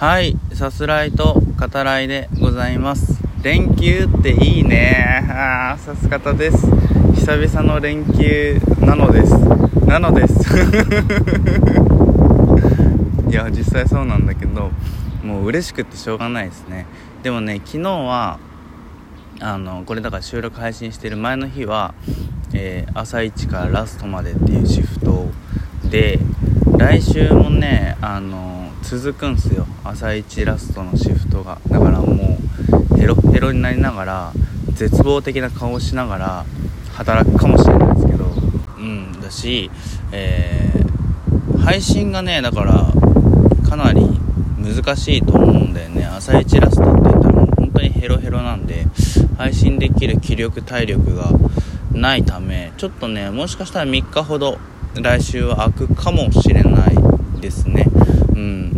[0.00, 3.20] はいさすらいと語らいでございます。
[3.42, 5.26] 連休っていいね。
[5.28, 6.66] あさす方です。
[7.16, 9.34] 久々の連休なのです。
[9.84, 10.40] なのです。
[13.28, 14.70] いや実際そうなんだけど
[15.22, 16.86] もう嬉しくってしょうがないですね。
[17.22, 18.38] でもね昨日は
[19.40, 21.92] あのこれだから収録配信してる前の日は、
[22.54, 25.28] えー、朝一からラストまでっていうシフト
[25.90, 26.18] で
[26.80, 29.66] 来週もねあの続くんすよ。
[29.84, 31.60] 朝一ラストのシフトが。
[31.68, 32.38] だからも
[32.94, 34.32] うヘロヘロになりながら
[34.72, 36.46] 絶望的な顔をしながら
[36.94, 38.24] 働くかもしれないですけど。
[38.78, 39.70] うんだし、
[40.10, 42.86] えー、配信がねだから
[43.68, 44.00] かなり
[44.56, 46.06] 難しいと思うんだよね。
[46.06, 48.86] 朝一ラストって言ったらもう本当にヘロヘロなんで
[49.36, 51.30] 配信できる気力体力が
[51.92, 52.72] ないため。
[52.78, 54.58] ちょっとねもしかしたら3日ほど
[54.94, 57.86] 来週は開くかもしれないですね。
[58.34, 58.72] うん。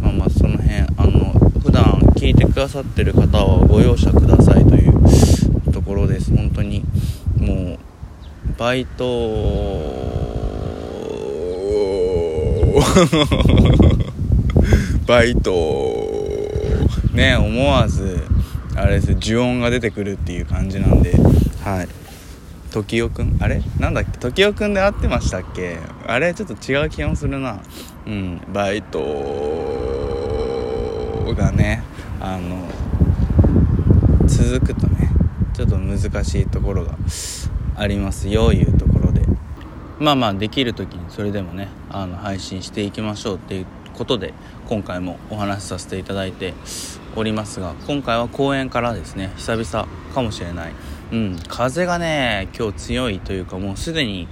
[0.00, 1.84] まあまあその辺あの普段
[2.16, 6.34] 聞いてくださってる方はご容赦くださいというところです。
[6.34, 6.84] 本当に
[7.36, 7.78] もう
[8.58, 10.00] バイト
[15.06, 16.06] バイト
[17.12, 18.20] ね思わず
[18.76, 21.14] あれです呪音が出てくるっていう感じなんで
[21.64, 21.88] はい。
[22.70, 23.36] 時代くん？
[23.40, 23.62] あれ？
[23.78, 24.18] なんだっけ？
[24.30, 25.78] 時代くんで合ってましたっけ？
[26.06, 27.60] あれちょっと違う気もするな。
[28.06, 28.40] うん。
[28.52, 29.00] バイト
[31.36, 31.82] がね
[32.20, 32.68] あの
[34.26, 35.10] 続くとね
[35.54, 36.96] ちょっと難しいところが
[37.76, 39.26] ありますよいうところで。
[39.98, 44.32] まあまあできる時にそれでもねあの配信していきましょうっていうことで
[44.68, 46.54] 今回もお話しさせていただいて
[47.16, 50.72] おりますが今回は公園からですね久々かもしれない。
[51.12, 51.38] うん。
[51.48, 54.28] 風がね今日強いというかもうすでに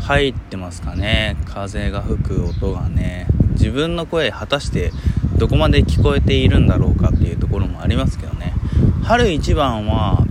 [0.00, 1.36] 入ってますかね。
[1.46, 3.26] 風が吹く音がね。
[3.52, 4.90] 自分の声果たして
[5.36, 8.54] どこまで聞こえているんだろうかっていうところもありますけどね。
[9.02, 10.24] 春一番は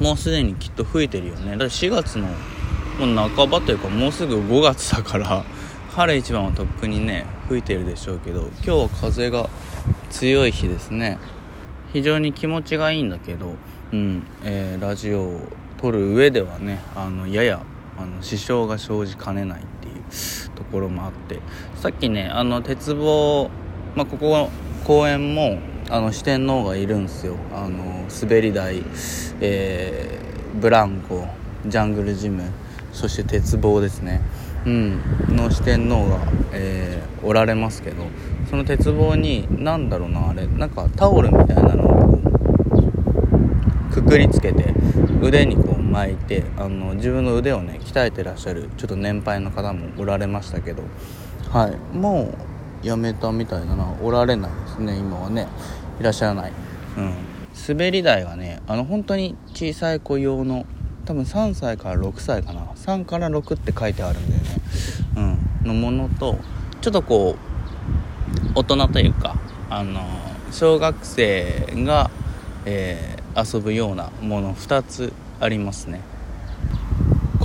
[0.00, 1.52] もうすでにきっと吹いてるよね。
[1.52, 2.28] だから4月の
[2.98, 5.44] もう半ばというかもうすぐ5月だから
[5.90, 9.48] 春一番はとっくにね吹いてるでしょうけど今日は風が
[10.10, 11.18] 強い日ですね。
[11.92, 13.54] 非常に気持ちがいいんだけど
[13.92, 14.22] うん。
[14.44, 15.40] えー、ラジオを
[15.80, 17.62] 撮る上ではねあのやや
[17.98, 21.40] あの支障が生じかねないっていうところもあって。
[21.76, 23.50] さっきねあの鉄棒、
[23.94, 24.50] まあ、ここ
[24.84, 25.58] 公園も
[25.88, 27.36] あの四天王がいるんですよ。
[27.54, 28.82] あの滑り台、
[29.40, 31.26] えー、ブランコ
[31.66, 32.42] ジャングルジム
[32.92, 34.20] そして鉄棒ですね。
[34.64, 35.00] うん。
[35.28, 36.18] の四天王が、
[36.52, 38.04] えー、おられますけど
[38.50, 42.35] その鉄棒に何だろうなあれなんかタオルみたいなのを
[43.96, 44.74] くくりつけて
[45.22, 50.82] 腕にこう巻いてあの自分の腕をね鍛えてらっしゃるちょっと年配の方もおられましたけど
[51.50, 51.96] はい。
[51.96, 52.34] も
[52.82, 53.94] うやめたみたいだな。
[54.02, 55.48] おられないですね今はね。
[55.98, 56.52] いらっしゃらない。
[56.98, 57.14] うん。
[57.66, 60.66] 滑り台がねあの本当に小さい子用の
[61.06, 62.66] 多分3歳から6歳かな。
[62.74, 64.48] 3から6って書いてあるんだよね。
[65.16, 65.68] うん。
[65.68, 66.36] のものと
[66.82, 67.36] ちょっとこ
[68.54, 69.36] う大人というか
[69.70, 70.02] あの
[70.50, 72.10] 小学生が、
[72.66, 76.00] えー遊ぶようなもの2つありますね。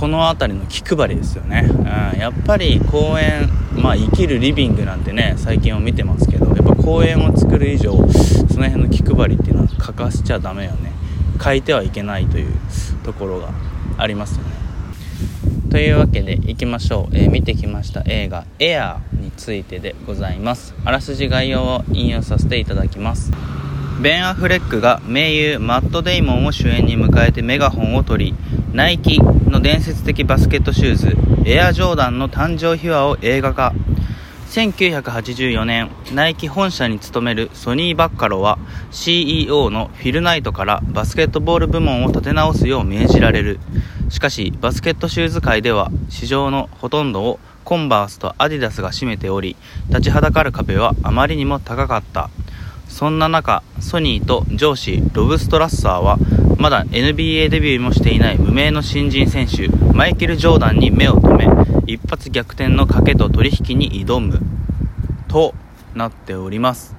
[0.02, 10.90] この辺りの気配りですよね、うん、やっぱり公園まあ生きるリビングなんてね最近は見てますけどやっぱ公園を作る以上その辺の気配りっていうのは欠かしちゃダメよね。
[11.40, 12.52] 変えてはいけないという
[13.04, 13.50] ところが
[13.96, 14.50] ありますよね。
[15.70, 18.02] というわけでいきましょう、えー、見てきました。
[18.06, 20.74] 映画「エアー」についてでございます。
[20.84, 23.30] あらすじ概要を引用させていただきます。
[24.02, 28.34] ベン・アフレックが盟友マット・デイモンを主演に迎えてメガホンを取り
[28.72, 33.72] ナイキの伝説的バスケットシューズエアジョーダンの誕生秘話を映画化。
[34.50, 38.58] 1984年ナイキ本社に勤めるソニー・バッカロは
[38.90, 43.60] CEO のフィル・ナイトからバスケットボール部門を立て直すよう命じられる。
[44.08, 49.54] しかしバスケットシューズ界では市場のほとんどをコンバースとアディダスが占めており
[49.90, 52.28] 立ちはだかる壁はあまりにも高かった。
[52.88, 56.18] そんな中ソニーと上司ロブ・ストラッサーは
[56.58, 61.52] まだ NBA デビューもしていない無名の新人選手マイケル・ジョーダンに目を留め
[61.86, 64.40] 一発逆転の賭けと取引に挑む。
[65.32, 65.54] と
[65.94, 66.94] なっております。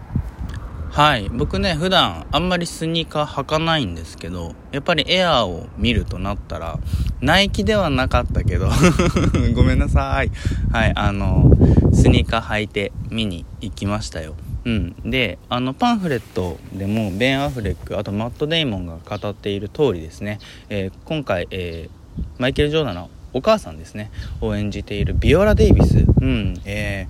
[0.89, 1.30] はい。
[1.30, 6.80] 僕ね普段あんまりスニーカー履かないんですけどやっぱりエアーを見るとなったら
[7.21, 8.69] ナイキではなかったけど
[9.53, 10.31] ごめんなさい。
[10.71, 10.94] はい。
[10.95, 11.51] あの
[11.94, 14.33] スニーカー履いて見に行きましたよ。
[14.65, 20.39] うん、であのパンフレットでもベン・アフレックあとマット・デイモンが語っている通りですね、
[20.69, 24.12] えー、今回、えー、マイケル・ジョーダンのお母さんですね。
[24.42, 26.62] を演じているビオラ・デイビス、うん。
[26.65, 27.07] え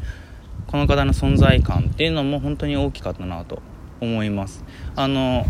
[0.68, 3.62] ー、この方の存在感っていうのも本当に大きかったなと
[4.00, 4.64] 思います。
[4.96, 5.46] あの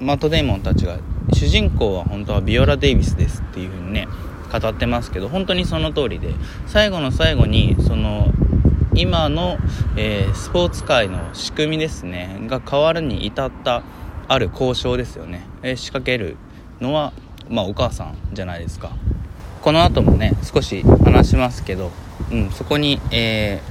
[0.00, 0.98] マット・デイモンたちが
[1.32, 4.08] 主人公は本当はビオラ・デイビスですっていう風にね
[4.52, 6.34] 語ってますけど本当にその通りで
[6.66, 8.28] 最後の最後にその
[8.96, 9.58] 今の、
[9.96, 12.38] えー、スポーツ界の仕組みですね。
[12.46, 13.82] が変わるに至った
[14.28, 16.36] ある交渉ですよね、えー、仕掛ける
[16.80, 17.12] のは、
[17.48, 18.92] まあ、お母さんじゃないですか。
[19.62, 21.90] この後もね少し話しますけど、
[22.30, 23.62] うん、そこに何、え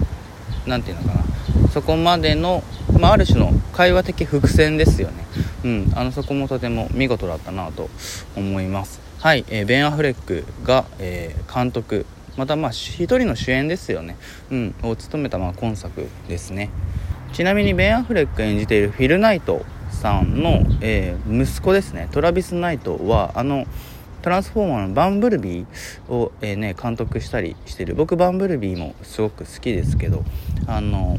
[0.65, 1.69] ー、て言うのかな。
[1.69, 2.63] そこまでの、
[2.99, 5.25] まあ、ある種の会話的伏線ですよね、
[5.63, 7.89] うん、あのそこもとても見事だったなと
[8.35, 9.01] 思います。
[9.19, 12.05] はい、えー、ベン・アフレックが、えー、監督
[12.37, 14.15] またまあ一人の主演ですよね、
[14.51, 16.69] うん、を務めたまあ今作ですね。
[17.33, 22.07] ちなみにベン・アフレック演じているフィル・ナイトさんの、えー、息子ですね。
[22.11, 23.65] トラビス・ナイトはあの
[24.21, 27.95] トランスフォーマーのバンブルビーを、えー、ね、監督したりしてる。
[27.95, 30.23] 僕バンブルビーもすごく好きですけど
[30.67, 31.17] あの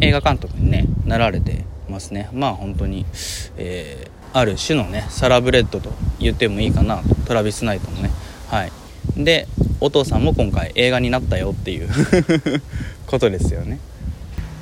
[0.00, 2.28] 映画監督にねなられてますね。
[2.32, 3.04] まあ本当に、
[3.56, 7.14] えー、ある種のねサラブレッドと言ってもいいかなと。
[7.26, 8.10] トラビス・ナイトのね。
[8.48, 8.72] はい。
[9.16, 9.48] で
[9.80, 11.88] お父さんも今回映画になったよっていう。
[13.06, 13.78] ことですよね。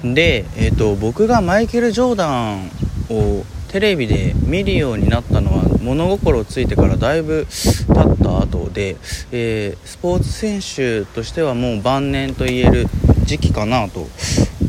[0.04, 2.70] で、えーと、僕がマイケル・ジョーダン
[3.08, 8.96] をテレビで見るようになったのは物心ついてからだいぶ経った後で、
[9.30, 12.86] えー、スポーツ選手としてはもう晩年と言える
[13.24, 14.08] 時期かなと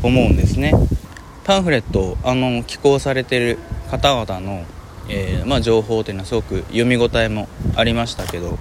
[0.02, 0.72] 思うんですね。
[1.44, 3.58] パンフレットあの寄稿されてる
[3.90, 4.64] 方々の、
[5.10, 8.58] えー、まあ、情報っていうのはすごく読み応えもありましたけど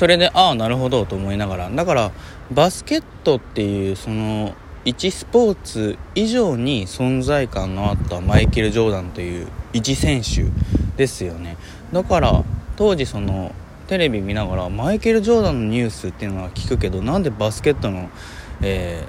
[0.00, 1.68] それでああなるほどと思いながら。
[1.68, 2.10] だから
[2.50, 4.54] バスケットっていうその
[4.86, 10.50] 1スポーツ以上に存在感のあったマイケル・ジョーダンという1選手
[10.96, 11.58] ですよね。
[11.92, 12.42] だから
[12.76, 13.54] 当時その
[13.88, 18.08] テレビ見ながらマイケル・ジョーダンのニュースっていうのは聞くけどなんでバスケットの、
[18.62, 19.04] え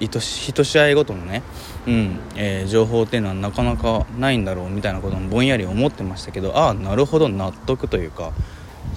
[0.00, 1.42] ー、1試合ごとのね、
[1.86, 8.32] うんえー、情報っていうのはなかなかないんだろうみたいなこともぼんやり思ってましたけどああなるほど納得というか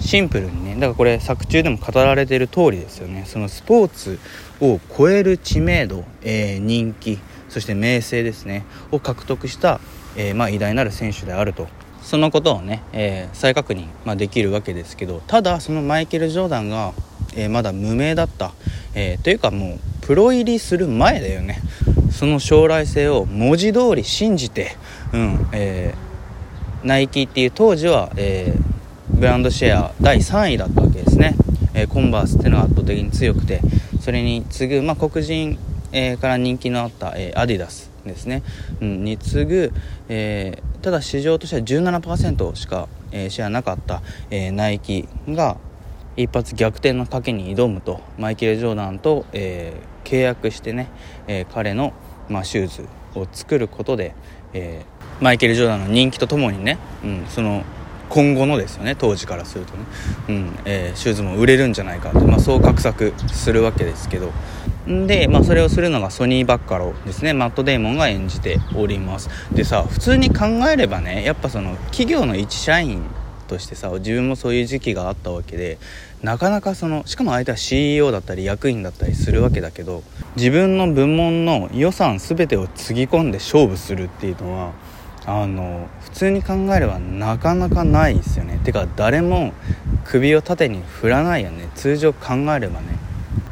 [0.00, 3.24] シンプルにねだからこれ作中でも語られている通りですよね。
[3.26, 4.18] そのスポーツ
[4.60, 7.18] を超える知名度、えー、人気
[7.48, 8.64] そして名声ですね。
[8.90, 9.80] を獲得した、
[10.16, 11.68] えー、まあ、偉大なる選手であると。
[12.02, 16.94] そのことをね、えー、再確認、まあ、できるわけですけどただそのマイケル・ジョーダンが、
[17.36, 18.52] えまだ無名だった、
[18.94, 21.60] えというかもうプロ入りする前だよね。
[22.10, 24.76] その将来性を文字通り信じて、
[25.12, 25.94] うんえ
[26.82, 28.72] ナイキっていう当時は、えー
[29.14, 31.36] ブランドシェア第3位だったわけですね、
[31.74, 33.60] えー、コンバースっていうのが圧倒的に強くて
[34.00, 35.58] それに次ぐ、まあ、黒人、
[35.92, 38.42] えー、から人気のあった、えー、アディダスですね、
[38.80, 39.72] うん、に次ぐ、
[40.08, 45.56] えただ市場としては17%しか、えシェアなかった、えナイキが
[46.16, 49.72] 一発逆転の賭けに挑むとマイケル・ジョーダンと、え
[50.02, 50.88] 契約してね、
[51.28, 51.92] え彼の、
[52.28, 54.16] まあ、シューズを作ることで、
[54.52, 54.84] え
[55.20, 57.62] マイケル・ジョーダンの人気とともにね、うん、その
[58.12, 59.84] 今後のですよね当時からするとね、
[60.28, 64.30] うんえー、シューズも売れるんじゃないかと、まあ、そう画策するわけですけど。
[64.86, 67.32] で、まあ、それをするのがソニー・バッカローですね。
[67.32, 69.30] マット・デーモンが演じております。
[69.54, 73.02] でさ普通に考えればねやっぱその企業の一社員
[73.48, 75.78] としてさ自分もそういう時期があったわけで
[76.22, 80.02] なかなかそのしかも相手は CEO だったり役員だったりするわけだけど
[80.36, 84.72] 自分の部門の予算全てをつぎ込んで勝負するっていうのは
[85.24, 88.58] あの普通に考えればなかなかないですよね。
[88.64, 89.52] てか誰も
[90.04, 91.68] 首を縦に振らないよね。
[91.74, 92.98] 通常考えればね。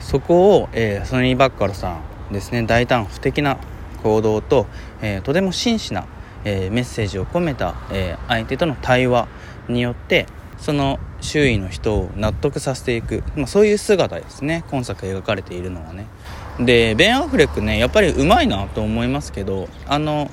[0.01, 2.01] そこを、えー、ソニー・バッカロさ
[2.31, 2.65] んですね。
[2.65, 3.59] 大胆不敵な
[4.03, 4.67] 行動と、
[5.03, 6.07] えー、とても真摯な、
[6.45, 9.29] えー、メッセージを込めた、え相手との対話
[9.69, 10.27] によって
[10.59, 14.65] その周囲の人を納得させていく、まあ、そういう姿ですね。
[14.71, 16.07] 今作描かれているのはね。
[16.59, 20.31] でベン・アフレックねやっぱりうまいなと思いますけどあの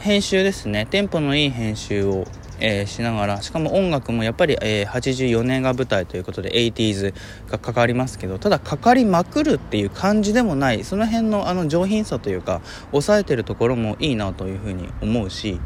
[0.00, 0.86] 編集ですね。
[0.86, 2.24] テンポのいい編集を、
[2.58, 7.12] えー、しながらしかも音楽もやっぱり、えー、84年が舞台ということで 80s
[7.50, 15.60] がかかりますけどただかかりまくるっていう感じでもないその辺のあの上品さというか抑えてるところもいいなというふうに思うし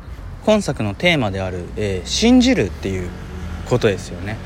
[0.45, 3.09] 今作のテーマである、えー、信じるっていう
[3.69, 4.37] ことですよね。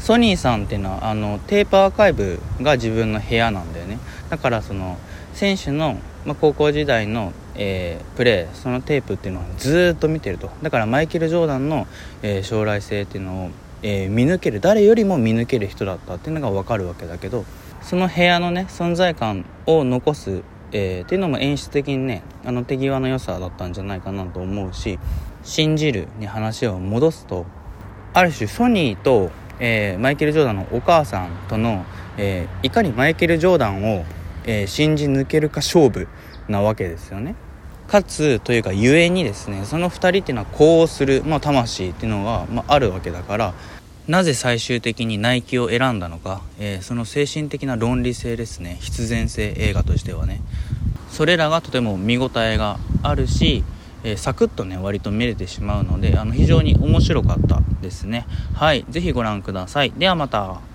[0.00, 3.98] ソニーさんっていうのはあのテープアーカイブが自分の部屋なんだよね。
[4.30, 4.98] だからその
[5.34, 10.48] 選手の、まあ、高校時代のえー、プレーそのテープっていうのをずっと見てると。
[10.62, 11.86] だからマイケル・ジョーダンの、
[12.22, 13.50] えー、将来性っていうのを、
[13.82, 14.60] えー、見抜ける。
[14.60, 17.44] 誰よりも見抜ける人だったっていうのが分かるわけだけど
[17.82, 20.42] その部屋のね存在感を残す、
[20.72, 24.98] えっていうのも演出的にねあの手際の良さだったんじゃないかなと思うし
[25.42, 27.46] 信じるに話を戻すと
[28.14, 29.30] ある種ソニーと、
[29.60, 31.84] えマイケル・ジョーダンのお母さんとの、
[32.16, 34.04] えいかにマイケル・ジョーダンを
[34.48, 36.08] えー、信じ抜けるか勝負
[36.48, 37.34] なわけですよね。
[37.86, 43.54] かつというかゆえにですねその2人っていうのはこうする、まあ、魂っていうのが、まあ、あるわけだから
[44.06, 50.40] なぜ最終的にナイキを選んだのか、えー、その精神的な論理性ですね必然性映画としてはね。
[51.10, 53.64] それらがとても見応えがあるし、
[54.04, 58.26] えー、サクッとね割と見れてしまうのであの非常に面白かったですね。
[58.54, 59.92] はい是非ご覧ください。
[59.92, 60.67] ではまた。